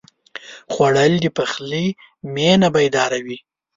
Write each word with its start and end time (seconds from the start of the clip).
خوړل 0.73 1.13
د 1.21 1.25
پخلي 1.37 1.85
مېنه 2.33 2.67
بیداروي 2.73 3.37